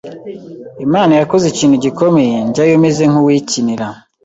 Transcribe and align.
Imana 0.85 1.13
yakoze 1.19 1.45
ikintu 1.49 1.75
gikomeye, 1.83 2.35
njyayo 2.47 2.75
meze 2.83 3.03
nk’uwikinira 3.11 3.87